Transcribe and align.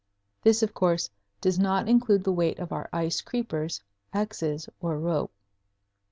This, 0.41 0.63
of 0.63 0.73
course, 0.73 1.11
does 1.41 1.59
not 1.59 1.87
include 1.87 2.23
the 2.23 2.31
weight 2.31 2.57
of 2.57 2.71
our 2.71 2.89
ice 2.91 3.21
creepers, 3.21 3.83
axes, 4.11 4.67
or 4.79 4.97
rope. 4.97 5.31